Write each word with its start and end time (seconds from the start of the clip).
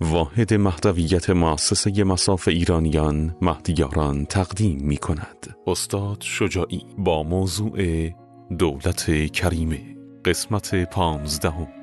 واحد 0.00 0.54
مهدویت 0.54 1.30
مؤسسه 1.30 2.04
مساف 2.04 2.48
ایرانیان 2.48 3.36
مهدیاران 3.42 4.26
تقدیم 4.26 4.78
می 4.82 4.96
کند 4.96 5.56
استاد 5.66 6.18
شجاعی 6.20 6.82
با 6.98 7.22
موضوع 7.22 8.08
دولت 8.58 9.32
کریمه 9.32 9.96
قسمت 10.24 10.90
پانزدهم. 10.90 11.79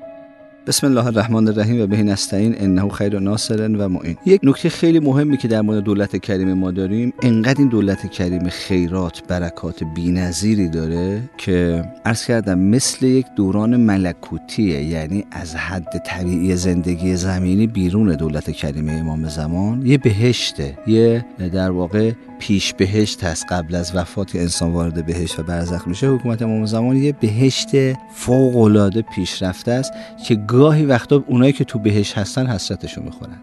بسم 0.68 0.86
الله 0.86 1.06
الرحمن 1.06 1.48
الرحیم 1.48 1.82
و 1.82 1.86
به 1.86 2.02
نستعین 2.02 2.54
انه 2.58 2.88
خیر 2.88 3.18
ناصر 3.18 3.68
و 3.68 3.88
معین 3.88 4.16
یک 4.26 4.40
نکته 4.44 4.68
خیلی 4.68 5.00
مهمی 5.00 5.36
که 5.36 5.48
در 5.48 5.60
مورد 5.60 5.84
دولت 5.84 6.16
کریم 6.16 6.52
ما 6.52 6.70
داریم 6.70 7.12
انقدر 7.22 7.58
این 7.58 7.68
دولت 7.68 8.10
کریم 8.10 8.48
خیرات 8.48 9.22
برکات 9.28 9.84
بی‌نظیری 9.84 10.68
داره 10.68 11.22
که 11.36 11.84
عرض 12.04 12.26
کردم 12.26 12.58
مثل 12.58 13.06
یک 13.06 13.26
دوران 13.36 13.76
ملکوتیه 13.76 14.82
یعنی 14.82 15.24
از 15.30 15.54
حد 15.54 16.02
طبیعی 16.06 16.56
زندگی 16.56 17.16
زمینی 17.16 17.66
بیرون 17.66 18.14
دولت 18.14 18.50
کریم 18.50 18.88
امام 18.88 19.28
زمان. 19.28 19.86
یه 19.86 19.98
بهشته 19.98 20.78
یه 20.86 21.24
در 21.52 21.70
واقع 21.70 22.12
پیش 22.38 22.74
بهشت 22.74 23.24
هست. 23.24 23.46
قبل 23.50 23.74
از 23.74 23.96
وفات 23.96 24.36
انسان 24.36 24.72
وارد 24.72 25.06
بهشت 25.06 25.38
و 25.38 25.42
برزخ 25.42 25.88
میشه 25.88 26.06
حکومت 26.08 26.42
امام 26.42 26.66
زمان 26.66 26.96
یه 26.96 27.12
بهشت 27.12 27.68
فوق 28.14 28.56
العاده 28.56 29.02
پیشرفته 29.02 29.72
است 29.72 29.92
که 30.26 30.34
گاهی 30.58 30.86
وقتا 30.86 31.24
اونایی 31.26 31.52
که 31.52 31.64
تو 31.64 31.78
بهشت 31.78 32.18
هستن 32.18 32.46
حسرتشو 32.46 33.02
می‌خورن. 33.02 33.38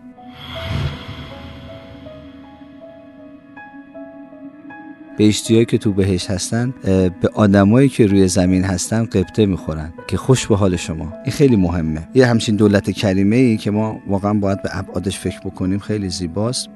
بهشتی 5.18 5.66
که 5.66 5.78
تو 5.78 5.94
بهشت 5.94 6.32
هستن 6.32 6.74
به 7.22 7.30
آدمایی 7.34 7.90
که 7.90 8.05
روی 8.05 8.28
زمین 8.28 8.64
هستن 8.64 9.05
قبطه 9.05 9.46
می‌خورن 9.46 9.94
که 10.08 10.18
خوش 10.18 10.48
به 10.48 10.55
حال 10.55 10.76
شما. 10.76 11.14
این 11.24 11.32
خیلی 11.32 11.55
مهمه. 11.55 12.08
یه 12.16 12.26
همچین 12.26 12.55
دولت 12.55 12.91
کریمه 12.91 13.36
ای 13.36 13.58
که 13.58 13.72
ما 13.72 14.00
واقعا 14.08 14.34
باید 14.34 14.62
به 14.62 14.77
ابعادش 14.77 15.20
فکر 15.20 15.40
بکنیم 15.40 15.80
خیلی 15.80 16.10
زیباست. 16.10 16.70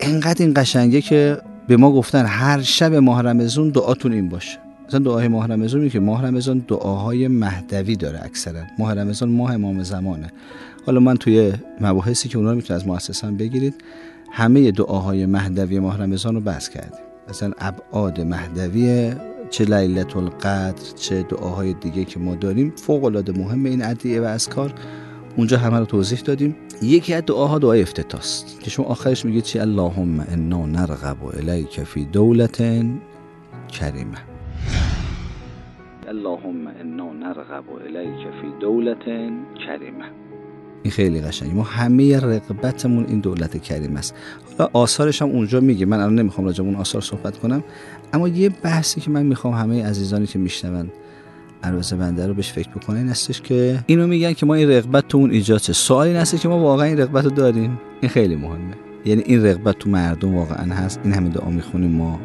انقدر 0.00 0.44
این 0.44 0.54
قشنگه 0.56 1.00
که 1.00 1.38
به 1.68 1.76
ما 1.76 1.92
گفتن 1.92 2.26
هر 2.26 2.62
شب 2.62 2.94
ماه 2.94 3.22
رمزون 3.22 3.70
دعاتون 3.70 4.12
این 4.12 4.28
باشه. 4.28 4.65
مثلا 4.88 5.00
دعای 5.00 5.28
ماه 5.28 5.46
رمضان 5.46 5.88
که 5.88 6.00
ماه 6.00 6.26
رمضان 6.26 6.64
دعاهای 6.68 7.28
مهدوی 7.28 7.96
داره 7.96 8.24
اکثرا. 8.24 8.60
ماه 8.78 8.94
رمضان 8.94 9.28
ماه 9.28 9.54
امام 9.54 9.82
زمانه. 9.82 10.32
حالا 10.86 11.00
من 11.00 11.16
توی 11.16 11.52
مباحثی 11.80 12.28
که 12.28 12.38
اونا 12.38 12.50
رو 12.50 12.56
می‌تونید 12.56 12.82
از 12.82 12.88
مؤسسان 12.88 13.36
بگیرید 13.36 13.74
همه 14.32 14.70
دعاهای 14.70 15.26
مهدوی 15.26 15.78
ماه 15.78 15.98
رمضان 16.02 16.34
رو 16.34 16.40
بحث 16.40 16.68
کردیم. 16.68 17.00
مثلا 17.28 17.52
ابعاد 17.58 18.20
مهدوی 18.20 19.12
چه 19.50 19.64
لیلت 19.64 20.16
القدر 20.16 20.82
چه 20.96 21.22
دعاهای 21.22 21.74
دیگه 21.74 22.04
که 22.04 22.20
ما 22.20 22.34
داریم. 22.34 22.72
فوق 22.76 23.04
العاده 23.04 23.32
مهم 23.32 23.64
این 23.64 23.84
ادعیه 23.84 24.20
و 24.20 24.24
اذکار. 24.24 24.74
اونجا 25.36 25.58
همه 25.58 25.78
رو 25.78 25.84
توضیح 25.84 26.20
دادیم. 26.20 26.56
یکی 26.82 27.14
از 27.14 27.22
دعاها 27.26 27.58
دعای 27.58 27.82
افتتاست 27.82 28.60
که 28.60 28.70
شما 28.70 28.86
آخرش 28.86 29.24
میگید 29.24 29.42
چی؟ 29.42 29.58
اللهم 29.58 30.20
انا 30.20 30.66
نرغب 30.66 31.24
الیک 31.24 31.80
فی 31.80 32.04
دولت 32.04 32.56
کریمه. 33.72 34.35
اللهم 36.08 36.66
انا 36.80 37.12
نرغب 37.12 37.64
الیک 37.70 38.26
فی 38.40 38.52
دولت 38.60 39.04
کریمه 39.66 40.04
این 40.82 40.90
خیلی 40.90 41.20
قشنگه 41.20 41.54
ما 41.54 41.62
همه 41.62 42.20
رغبتمون 42.20 43.06
این 43.08 43.20
دولت 43.20 43.62
کریم 43.62 43.96
است. 43.96 44.14
حالا 44.58 44.70
آثارش 44.72 45.22
هم 45.22 45.28
اونجا 45.28 45.60
میگه. 45.60 45.86
من 45.86 45.96
الان 45.96 46.14
نمی‌خوام 46.14 46.46
راجع 46.46 46.64
اون 46.64 46.74
آثار 46.74 47.02
صحبت 47.02 47.38
کنم. 47.38 47.64
اما 48.12 48.28
یه 48.28 48.50
بحثی 48.62 49.00
که 49.00 49.10
من 49.10 49.26
می‌خوام 49.26 49.54
همه 49.54 49.86
عزیزانی 49.86 50.26
که 50.26 50.38
میشنون 50.38 50.90
عرض 51.62 51.92
بنده 51.92 52.26
رو 52.26 52.34
بهش 52.34 52.52
فکر 52.52 52.70
بکنه 52.70 52.98
این 52.98 53.08
هستش 53.08 53.40
که 53.40 53.78
اینو 53.86 54.06
میگن 54.06 54.32
که 54.32 54.46
ما 54.46 54.54
این 54.54 54.70
رغبت 54.70 55.08
تو 55.08 55.18
اون 55.18 55.30
ایجاد 55.30 55.60
چه 55.60 55.72
سوالی 55.72 56.10
این 56.10 56.24
که 56.24 56.48
ما 56.48 56.58
واقعا 56.58 56.86
این 56.86 56.98
رغبت 56.98 57.24
رو 57.24 57.30
داریم. 57.30 57.80
این 58.00 58.08
خیلی 58.08 58.36
مهمه. 58.36 58.74
یعنی 59.04 59.22
این 59.22 59.46
رغبت 59.46 59.78
تو 59.78 59.90
مردم 59.90 60.34
واقعا 60.34 60.74
هست. 60.74 61.00
این 61.04 61.12
همه 61.12 61.28
دعا 61.28 61.50
می‌خونیم 61.50 61.90
ما. 61.90 62.20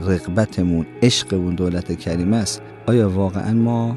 رغبتمون 0.00 0.86
عشقمون 1.02 1.54
دولت 1.54 1.98
کریم 1.98 2.32
است. 2.32 2.62
آیا 2.86 3.10
واقعا 3.10 3.52
ما 3.52 3.96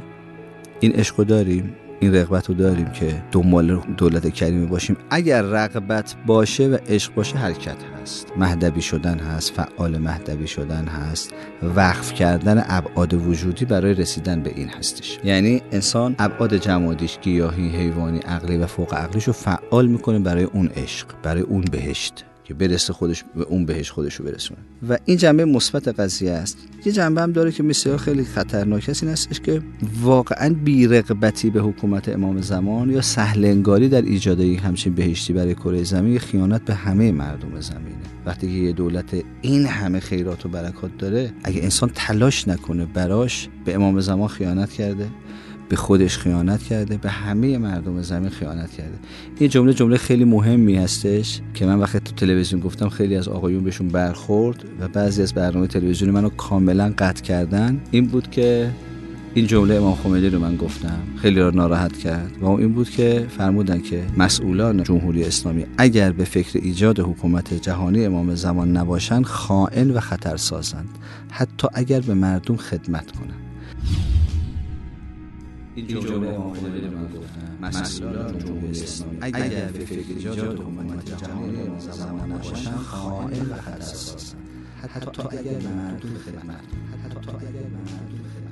این 0.80 0.92
عشق 0.92 1.16
داریم 1.16 1.74
این 2.00 2.16
رغبت 2.16 2.50
رو 2.50 2.56
داریم 2.56 2.86
که 2.86 3.24
دنبال 3.32 3.80
دولت 3.98 4.34
کریمه 4.34 4.66
باشیم؟ 4.66 4.98
اگر 5.10 5.42
رغبت 5.42 6.16
باشه 6.26 6.68
و 6.68 6.78
عشق 6.90 7.14
باشه 7.14 7.38
حرکت 7.38 7.78
هست. 8.02 8.28
مهدبی 8.38 8.82
شدن 8.82 9.20
هست 9.20 9.54
فعال 9.54 9.98
مهدبی 9.98 10.48
شدن 10.48 10.86
هست. 10.86 11.34
وقف 11.76 12.14
کردن 12.14 12.64
ابعاد 12.68 13.14
وجودی 13.14 13.66
برای 13.66 13.94
رسیدن 13.94 14.44
به 14.44 14.52
این 14.56 14.70
هستش. 14.70 15.20
یعنی 15.24 15.62
انسان 15.72 16.16
ابعاد 16.20 16.58
جمادیش 16.58 17.20
گیاهی 17.20 17.70
حیوانی 17.70 18.20
عقلی 18.20 18.58
و 18.58 18.66
فوق 18.66 18.94
عقلیش 18.94 19.24
رو 19.24 19.34
فعال 19.34 19.88
می‌کنه 19.88 20.20
برای 20.20 20.44
اون 20.44 20.68
عشق 20.68 21.08
برای 21.24 21.42
اون 21.42 21.66
بهشت. 21.72 22.26
که 22.46 22.54
برسه 22.54 22.94
خودش 22.94 23.24
به 23.36 23.44
اون 23.44 23.66
بهش 23.66 23.92
خودش 23.92 24.16
رو 24.16 24.26
برسونه. 24.26 24.60
و 24.90 24.98
این 25.06 25.18
جنبه 25.18 25.46
مثبت 25.46 25.88
قضیه 25.88 26.32
است. 26.32 26.58
یه 26.86 26.92
جنبه 26.92 27.22
هم 27.22 27.32
داره 27.32 27.52
که 27.52 27.64
مثلا 27.64 27.98
خیلی 27.98 28.24
خطرناک 28.24 28.90
است 28.90 29.04
این 29.04 29.12
هستش 29.12 29.40
که 29.40 29.62
واقعا 30.02 30.56
بیرغبتی 30.64 31.50
به 31.50 31.62
حکومت 31.62 32.10
امام 32.10 32.42
زمان 32.42 32.90
یا 32.90 33.02
سهلنگاری 33.02 33.90
در 33.90 34.02
ایجاد 34.02 34.42
همچین 34.42 34.94
بهشتی 34.94 35.34
برای 35.34 35.56
کره 35.56 35.84
زمین 35.84 36.20
خیانت 36.20 36.62
به 36.66 36.74
همه 36.74 37.12
مردم 37.12 37.60
زمینه. 37.60 37.96
وقتی 38.26 38.48
که 38.48 38.54
یه 38.54 38.72
دولت 38.72 39.24
این 39.42 39.66
همه 39.66 40.00
خیرات 40.00 40.46
و 40.46 40.50
برکات 40.50 40.98
داره 40.98 41.34
اگه 41.44 41.64
انسان 41.64 41.92
تلاش 41.96 42.48
نکنه 42.48 42.86
براش 42.86 43.50
به 43.66 43.76
امام 43.76 44.00
زمان 44.00 44.28
خیانت 44.28 44.72
کرده 44.72 45.08
به 45.70 45.76
خودش 45.76 46.18
خیانت 46.18 46.64
کرده 46.64 46.98
به 46.98 47.10
همه 47.10 47.58
مردم 47.58 48.02
زمین 48.02 48.30
خیانت 48.30 48.72
کرده. 48.72 48.98
این 49.40 49.50
جمله 49.50 49.74
جمله 49.74 49.98
خیلی 49.98 50.24
مهمی 50.24 50.76
هستش 50.76 51.42
که 51.54 51.66
من 51.66 51.80
وقتی 51.80 52.00
تو 52.00 52.12
تلویزیون 52.16 52.62
گفتم 52.62 52.90
خیلی 52.90 53.16
از 53.16 53.28
آقایون 53.28 53.64
بهشون 53.64 53.88
برخورد 53.88 54.64
و 54.80 54.88
بعضی 54.88 55.22
از 55.22 55.34
برنامه 55.34 55.68
تلویزیونی 55.68 56.14
منو 56.14 56.30
کاملا 56.30 56.94
قطع 56.98 57.24
کردن. 57.24 57.82
این 57.92 58.06
بود 58.08 58.30
که 58.30 58.72
این 59.34 59.48
جمله 59.48 59.76
امام 59.76 59.96
خمینی 59.96 60.30
رو 60.30 60.40
من 60.40 60.56
گفتم. 60.56 61.00
خیلی 61.22 61.40
را 61.40 61.50
ناراحت 61.50 61.98
کرد. 61.98 62.32
و 62.42 62.46
این 62.46 62.74
بود 62.74 62.90
که 62.90 63.26
فرمودن 63.38 63.80
که 63.80 64.04
مسئولان 64.18 64.84
جمهوری 64.84 65.24
اسلامی 65.24 65.66
اگر 65.78 66.12
به 66.12 66.24
فکر 66.24 66.60
ایجاد 66.60 67.00
حکومت 67.00 67.54
جهانی 67.54 68.06
امام 68.06 68.36
زمان 68.36 68.78
نباشند 68.78 69.26
خائن 69.26 69.92
و 69.92 70.00
خطرسازند. 70.00 70.90
حتی 71.30 71.68
اگر 71.74 72.00
به 72.00 72.14
مردم 72.14 72.56
خدمت 72.56 73.12
کنند. 73.12 73.45
این 75.76 75.88
جمله 75.88 76.20
معامله 76.20 76.90
من 76.90 77.04
گفتم 77.04 77.58
مسئولان 77.62 78.40
جمهوری 78.40 78.82
اسلامی. 78.82 79.18
اگر 79.22 79.72
به 79.72 79.86
فکر 79.86 80.10
ایجاد 80.10 80.60
حکومت 80.60 81.06
جهانی 81.06 81.80
زمان 81.80 82.32
نباشند 82.32 82.76
خائن 82.76 83.42
و 83.42 83.56
خطرسازند 83.56 84.42
حتی 84.78 85.22
اگر 85.22 85.42
به 85.42 85.68
مردم 85.68 86.18
خدمت. 86.26 86.56
حتی 87.06 87.30
اگر 87.30 87.52
به 87.52 87.78
مردم 87.78 88.24
خدمت. 88.34 88.45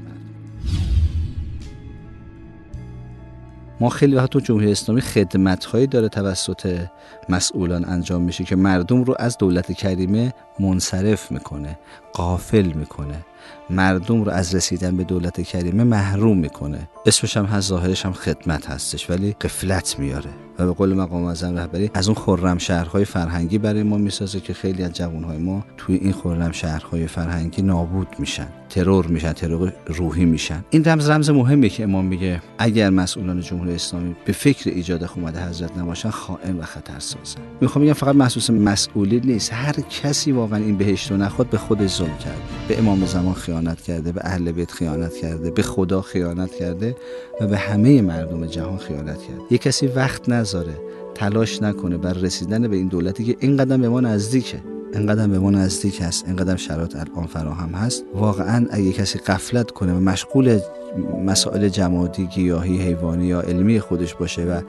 ما 3.80 3.90
خیلی 3.90 4.16
وقت 4.16 4.30
تو 4.30 4.40
جمهوری 4.40 4.72
اسلامی 4.72 5.02
خدمت 5.02 5.66
هایی 5.66 5.88
داره 5.88 6.10
توسط 6.10 6.86
مسئولان 7.30 7.86
انجام 7.86 8.22
میشه 8.22 8.44
که 8.44 8.56
مردم 8.56 9.04
رو 9.04 9.16
از 9.20 9.38
دولت 9.38 9.72
کریمه 9.72 10.34
منصرف 10.60 11.32
می‌کنه 11.32 11.80
قافل 12.14 12.66
می‌کنه. 12.66 13.26
مردم 13.70 14.24
رو 14.24 14.32
از 14.32 14.56
رسیدن 14.56 14.98
به 14.98 15.04
دولت 15.04 15.42
کریمه 15.42 15.84
محروم 15.84 16.38
می‌کنه. 16.38 16.90
اسمش 17.06 17.38
هم 17.38 17.46
هست 17.46 17.70
ظاهرش 17.70 18.06
هم 18.06 18.14
خدمت 18.14 18.70
هستش 18.70 19.10
ولی 19.10 19.36
قفلت 19.42 20.00
میاره. 20.00 20.30
و 20.60 20.66
به 20.66 20.74
قول 20.74 20.94
مقام 20.94 21.24
اعظم 21.24 21.58
رهبری 21.58 21.92
از 21.94 22.08
اون 22.08 22.16
خرم 22.16 22.58
شهرهای 22.58 23.06
فرهنگی 23.06 23.58
برای 23.58 23.84
ما 23.84 23.98
می‌سازه 23.98 24.40
که 24.40 24.54
خیلی 24.54 24.84
از 24.84 24.94
جوانهای 24.94 25.38
ما 25.38 25.66
توی 25.78 25.96
این 25.96 26.14
خرم 26.14 26.52
شهرهای 26.52 27.08
فرهنگی 27.08 27.62
نابود 27.62 28.08
میشن. 28.20 28.48
ترور 28.74 29.08
میشن 29.08 29.34
ترور 29.34 29.74
روحی 29.88 30.26
میشن. 30.26 30.66
این 30.70 30.86
رمز 30.86 31.10
رمز 31.10 31.30
مهمی 31.30 31.70
که 31.70 31.84
امام 31.84 32.06
میگه 32.06 32.42
اگر 32.58 32.90
مسئولان 32.90 33.42
جمهوری 33.42 33.76
اسلامی 33.76 34.16
به 34.26 34.34
فکر 34.34 34.70
ایجاد 34.70 35.04
حکومت 35.04 35.38
حضرت 35.38 35.78
نباشن 35.78 36.10
خائن 36.10 36.60
و 36.60 36.62
خطر 36.62 37.00
سازن 37.00 37.42
می‌خوام 37.62 37.86
بگم 37.86 37.94
فقط 37.94 38.16
محسوس 38.16 38.50
مسئولی 38.50 39.20
نیست. 39.20 39.54
هر 39.54 39.74
کسی 39.74 40.31
واقعا 40.31 40.60
این 40.60 40.78
بهشت 40.78 41.12
رو 41.12 41.18
نخواد 41.18 41.50
به 41.50 41.58
خودش 41.58 41.90
ظلم 41.90 42.18
کرده 42.18 42.38
به 42.68 42.80
امام 42.80 43.06
زمان 43.06 43.34
خیانت 43.34 43.81
کرده 43.81 44.12
به 44.12 44.22
اهل 44.24 44.52
بیت 44.52 44.72
خیانت 44.72 45.18
کرده 45.18 45.52
به 45.52 45.62
خدا 45.62 46.02
خیانت 46.02 46.56
کرده 46.56 46.96
و 47.42 47.48
به 47.48 47.58
همه 47.58 48.02
مردم 48.02 48.46
جهان 48.46 48.78
خیانت 48.78 49.18
کرده. 49.18 49.42
یه 49.50 49.58
کسی 49.58 49.88
وقت 49.88 50.30
نذاره 50.30 50.74
تلاش 51.16 51.62
نکنه 51.62 51.98
بر 51.98 52.14
رسیدن 52.14 52.68
به 52.68 52.76
این 52.76 52.88
دولتی 52.88 53.24
که 53.24 53.36
اینقدر 53.40 53.78
به 53.78 53.90
ما 53.90 54.02
نزدیکه. 54.02 54.73
اینقدر 54.94 55.28
به 55.28 55.40
ما 55.40 55.51
نزدیک 55.51 56.01
هست 56.01 56.25
اینقدر 56.28 56.56
شرایط 56.56 56.95
الان 56.95 57.25
فراهم 57.25 57.69
هست. 57.69 58.04
واقعا 58.16 58.66
اگه 58.72 58.92
کسی 58.92 59.19
قفلت 59.19 59.72
کنه 59.72 59.94
و 59.94 60.00
مشغول 60.00 60.60
مسائل 61.25 61.69
جمادی 61.69 62.25
گیاهی 62.25 62.81
حیوانی 62.81 63.25
یا 63.25 63.42
علمی 63.42 63.80
خودش 63.80 64.16
باشه 64.16 64.45
و 64.45 64.62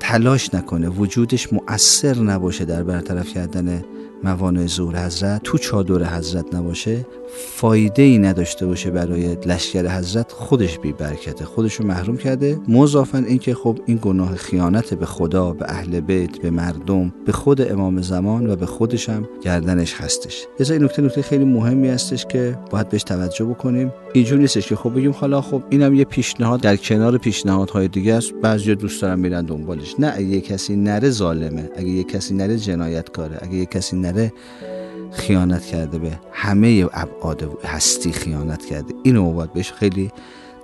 تلاش 0.00 0.54
نکنه 0.54 0.88
وجودش 0.88 1.52
مؤثر 1.52 2.18
نباشه 2.18 2.64
در 2.64 2.82
برطرف 2.82 3.28
کردن 3.28 3.84
موانع 4.24 4.66
زور 4.66 5.06
حضرت 5.06 5.42
تو 5.42 5.58
چادر 5.58 6.16
حضرت 6.16 6.54
نباشه 6.54 7.06
فایده 7.36 8.02
ای 8.02 8.18
نداشته 8.18 8.66
باشه 8.66 8.90
برای 8.90 9.34
لشکر 9.46 9.98
حضرت 9.98 10.32
خودش 10.32 10.78
بی 10.78 10.92
برکته 10.92 11.44
خودش 11.44 11.74
رو 11.74 11.86
محروم 11.86 12.16
کرده. 12.16 12.58
مضافا 12.68 13.18
اینکه 13.18 13.54
خب 13.54 13.78
این 13.86 13.98
گناه 14.02 14.34
خیانت 14.34 14.94
به 14.94 15.06
خدا 15.06 15.52
به 15.52 15.64
اهل 15.68 16.00
بیت 16.00 16.38
به 16.38 16.50
مردم 16.50 17.12
به 17.26 17.32
خود 17.32 17.72
امام 17.72 18.02
زمان 18.02 18.50
و 18.50 18.56
به 18.56 18.66
خودش 18.66 19.08
هم 19.08 19.28
گردنش 19.42 19.94
هستش. 19.94 20.46
لذا 20.60 20.74
این 20.74 20.84
نکته 20.84 21.02
نکته 21.02 21.22
خیلی 21.22 21.44
مهمی 21.44 21.88
هستش 21.88 22.26
که 22.26 22.58
باید 22.70 22.88
بهش 22.88 23.02
توجه 23.02 23.44
بکنیم. 23.44 23.92
اینجور 24.12 24.38
نیستش 24.38 24.68
که 24.68 24.76
خب 24.76 24.94
بگیم 24.94 25.10
حالا 25.10 25.40
خب 25.40 25.62
اینم 25.70 25.94
یه 25.94 26.04
پیشنهاد 26.04 26.60
در 26.60 26.76
کنار 26.76 27.18
پیشنهادهای 27.18 27.88
دیگه 27.88 28.14
است. 28.14 28.32
بعضی 28.42 28.74
دوست 28.74 29.02
دارن 29.02 29.18
میرن 29.18 29.44
دنبالش. 29.44 29.94
نه 29.98 30.12
اگه 30.16 30.40
کسی 30.40 30.76
نره 30.76 31.10
ظالمه. 31.10 31.70
اگه 31.76 31.88
یه 31.88 32.04
کسی 32.04 32.34
نره 32.34 32.56
جنایتکاره. 32.56 33.38
اگه 33.42 33.54
یه 33.54 33.66
کسی 33.66 33.96
نره 33.96 34.09
خیانت 35.12 35.62
کرده 35.62 35.98
به 35.98 36.18
همه 36.32 36.86
ابعاد 36.92 37.58
هستی 37.64 38.12
خیانت 38.12 38.64
کرده. 38.64 38.94
اینو 39.02 39.32
باید 39.32 39.52
بهش 39.52 39.72
خیلی 39.72 40.10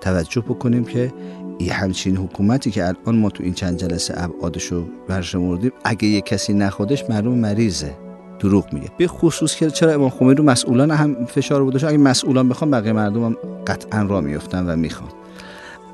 توجه 0.01 0.41
بکنیم 0.41 0.85
که 0.85 1.13
این 1.59 1.71
همچین 1.71 2.17
حکومتی 2.17 2.71
که 2.71 2.87
الان 2.87 3.17
ما 3.17 3.31
تو 3.31 3.43
این 3.45 3.55
چند 3.55 3.77
جلسه 3.77 4.15
ابعادش 4.17 4.65
رو 4.65 4.85
برشمردیم 5.09 5.73
اگه 5.85 6.09
یه 6.09 6.21
کسی 6.21 6.55
نخودش 6.55 7.11
معلوم 7.11 7.39
مریضه. 7.39 7.97
دروغ 8.39 8.73
میگه. 8.73 8.89
به 8.99 9.07
خصوص 9.07 9.57
که 9.57 9.71
چرا 9.71 9.93
امام 9.93 10.11
خمینی 10.11 10.35
رو 10.35 10.45
مسئولان 10.45 10.91
هم 10.91 11.27
فشار 11.27 11.65
بوده 11.65 11.89
اگه 11.89 11.99
مسئولان 11.99 12.49
بخوام 12.49 12.71
بقیه 12.71 12.93
مردم 12.93 13.25
هم 13.25 13.37
قطعا 13.67 14.03
را 14.03 14.21
میفتن 14.21 14.67
و 14.67 14.77
می‌خوان. 14.77 15.11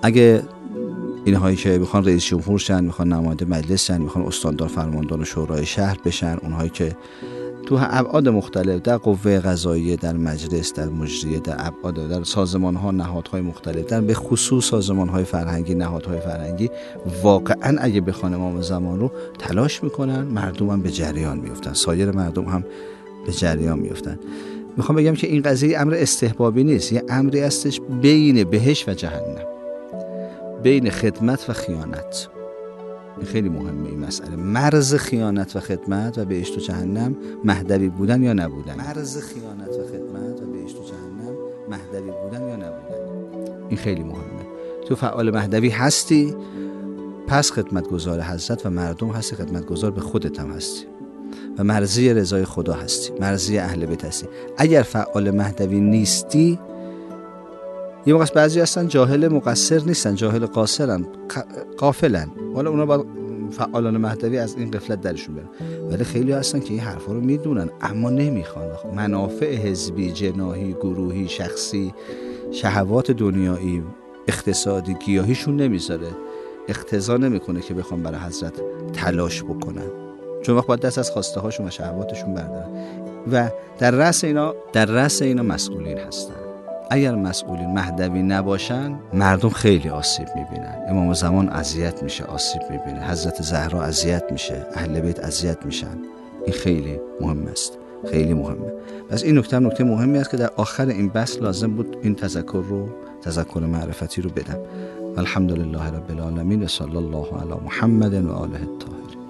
اگه 0.02 0.42
اینهایی 1.24 1.56
که 1.56 1.78
می‌خوان 1.78 2.04
رئیس 2.04 2.24
جمهور 2.24 2.58
شن 2.58 2.84
می‌خوان 2.84 3.12
نماینده 3.12 3.44
مجلس 3.44 3.86
شن 3.86 4.00
می‌خوان 4.00 4.26
استاندار 4.26 4.68
فرماندار 4.68 5.24
شورای 5.24 5.66
شهر 5.66 5.98
بشن 6.04 6.36
اونهایی 6.42 6.70
که 6.70 6.96
تو 7.66 7.78
ابعاد 7.80 8.28
مختلف 8.28 8.82
در 8.82 8.96
قوه 8.96 9.40
قضاییه 9.40 9.96
در 9.96 10.12
مجلس 10.12 10.72
در 10.72 10.88
مجریه 10.88 11.38
در 11.38 11.56
ابعاد 11.58 12.08
در 12.08 12.24
سازمان 12.24 12.76
ها 12.76 12.90
نهادهای 12.90 13.40
مختلف 13.40 13.86
در 13.86 14.00
به 14.00 14.14
خصوص 14.14 14.64
سازمان 14.64 15.08
های 15.08 15.24
فرهنگی 15.24 15.74
نهادهای 15.74 16.20
فرهنگی 16.20 16.70
واقعا 17.22 17.78
اگه 17.80 18.00
بخوان 18.00 18.34
امام 18.34 18.60
زمان 18.60 19.00
رو 19.00 19.10
تلاش 19.38 19.82
می‌کنن 19.84 20.22
مردم 20.22 20.70
هم 20.70 20.82
به 20.82 20.90
جریان 20.90 21.38
میفتن 21.38 21.72
سایر 21.72 22.10
مردم 22.10 22.44
هم 22.44 22.64
به 23.26 23.32
جریان 23.32 23.78
میفتن 23.78 24.18
می‌خوام 24.76 24.96
بگم 24.96 25.14
که 25.14 25.26
این 25.26 25.42
قضیه 25.42 25.80
امر 25.80 25.94
استحبابی 25.94 26.64
نیست 26.64 26.92
یه 26.92 27.02
امری 27.08 27.40
هستش 27.40 27.80
بین 28.02 28.44
بهش 28.44 28.88
و 28.88 28.94
جهنم 28.94 29.46
بین 30.62 30.90
خدمت 30.90 31.50
و 31.50 31.52
خیانت. 31.52 32.28
خیلی 33.24 33.48
مهمه 33.48 33.88
این 33.88 33.98
مسئله. 33.98 34.36
مرز 34.36 34.94
خیانت 34.94 35.56
و 35.56 35.60
خدمت 35.60 36.18
و 36.18 36.24
بهشت 36.24 36.56
و 36.56 36.60
جهنم 36.60 37.16
مهدوی 37.44 37.88
بودن 37.88 38.22
یا 38.22 38.32
نبودن؟ 38.32 38.74
مرز 38.74 39.18
خیانت 39.18 39.68
و 39.68 39.86
خدمت 39.86 40.42
و 40.42 40.46
بهشت 40.46 40.76
و 40.76 40.84
جهنم 40.84 41.34
مهدوی 41.70 42.10
بودن 42.22 42.48
یا 42.48 42.56
نبودن؟ 42.56 43.02
این 43.68 43.78
خیلی 43.78 44.02
مهمه. 44.02 44.46
تو 44.88 44.96
فعال 44.96 45.30
مهدوی 45.30 45.68
هستی 45.68 46.34
پس 47.26 47.50
خدمتگزار 47.50 48.20
حضرت 48.20 48.66
و 48.66 48.70
مردم 48.70 49.10
هستی 49.10 49.36
خدمتگزار 49.36 49.90
به 49.90 50.00
خودت 50.00 50.40
هم 50.40 50.50
هستی. 50.50 50.86
و 51.58 51.64
مرزی 51.64 52.14
رضای 52.14 52.44
خدا 52.44 52.72
هستی 52.72 53.12
مرزی 53.20 53.58
اهل 53.58 53.86
بیت 53.86 54.04
هستی. 54.04 54.26
اگر 54.56 54.82
فعال 54.82 55.30
مهدوی 55.30 55.80
نیستی 55.80 56.58
یه 58.06 58.14
موقع 58.14 58.24
بعضی 58.34 58.60
هستن 58.60 58.88
جاهل 58.88 59.28
مقصر 59.28 59.82
نیستن 59.86 60.14
جاهل 60.14 60.46
قاصرن 60.46 61.06
قافلن. 61.76 62.30
حالا 62.54 62.70
اونا 62.70 62.86
با 62.86 63.06
فعالان 63.50 63.96
مهدوی 63.96 64.38
از 64.38 64.56
این 64.56 64.70
قفلت 64.70 65.00
درشون 65.00 65.34
برن. 65.34 65.48
ولی 65.90 66.04
خیلی 66.04 66.32
هستن 66.32 66.60
که 66.60 66.70
این 66.70 66.80
حرفا 66.80 67.12
رو 67.12 67.20
می‌دونن 67.20 67.70
اما 67.80 68.10
نمی‌خوان. 68.10 68.66
منافع 68.96 69.54
حزبی 69.54 70.12
جناهی 70.12 70.72
گروهی 70.72 71.28
شخصی 71.28 71.94
شهوات 72.52 73.10
دنیایی 73.10 73.82
اقتصادی 74.28 74.94
گیاهیشون 74.94 75.56
نمی‌ذاره. 75.56 76.08
اقتضا 76.68 77.16
نمی‌کنه 77.16 77.60
که 77.60 77.74
بخوام 77.74 78.02
برای 78.02 78.20
حضرت 78.20 78.52
تلاش 78.92 79.42
بکنن. 79.42 79.90
چون 80.42 80.56
وقت 80.56 80.66
باید 80.66 80.80
دست 80.80 80.98
از 80.98 81.10
خواسته 81.10 81.40
هاشون 81.40 81.66
و 81.66 81.70
شهواتشون 81.70 82.34
بردارن. 82.34 82.68
و 83.32 83.48
در 83.78 83.90
رأس 83.90 84.24
اینا 84.24 84.54
در 84.72 84.86
رأس 84.86 85.22
اینا 85.22 85.42
مسئولین 85.42 85.98
هستن. 85.98 86.41
اگر 86.92 87.14
مسئولین 87.14 87.70
مهدوی 87.70 88.22
نباشن 88.22 88.98
مردم 89.12 89.48
خیلی 89.48 89.88
آسیب 89.88 90.28
می‌بینن. 90.36 90.84
امام 90.88 91.12
زمان 91.12 91.48
اذیت 91.48 92.02
میشه 92.02 92.24
آسیب 92.24 92.62
می‌بینه. 92.70 93.10
حضرت 93.10 93.42
زهرا 93.42 93.82
اذیت 93.82 94.24
میشه 94.32 94.66
اهل 94.74 95.00
بیت 95.00 95.24
اذیت 95.24 95.66
میشن. 95.66 95.98
این 96.44 96.52
خیلی 96.52 97.00
مهم 97.20 97.46
است. 97.46 97.78
خیلی 98.10 98.34
مهمه. 98.34 98.72
پس 99.10 99.22
این 99.22 99.38
نکته 99.38 99.58
نکته 99.58 99.84
مهمی 99.84 100.18
است 100.18 100.30
که 100.30 100.36
در 100.36 100.50
آخر 100.56 100.86
این 100.86 101.08
بحث 101.08 101.36
لازم 101.36 101.70
بود 101.74 101.96
این 102.02 102.14
تذکر 102.14 102.64
رو 102.68 102.88
تذکر 103.22 103.60
معرفتی 103.60 104.22
رو 104.22 104.30
بدم. 104.30 104.58
الحمدلله 105.16 105.86
رب 105.86 106.10
العالمین 106.10 106.62
و 106.62 106.66
صلی 106.66 106.96
الله 106.96 107.26
علی 107.42 107.64
محمد 107.64 108.14
و 108.24 108.32
آله 108.32 108.60
الطاهرین. 108.60 109.21